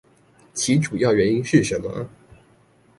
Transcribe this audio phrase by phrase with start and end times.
[0.55, 2.09] 其主要原因是什麼？